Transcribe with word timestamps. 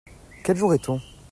Quel 0.43 0.57
jour 0.57 0.73
est-on? 0.73 0.99